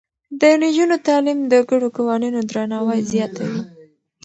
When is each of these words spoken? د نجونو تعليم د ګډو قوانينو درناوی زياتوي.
د 0.39 0.41
نجونو 0.61 0.95
تعليم 1.07 1.39
د 1.51 1.53
ګډو 1.69 1.87
قوانينو 1.97 2.39
درناوی 2.49 2.99
زياتوي. 3.11 3.61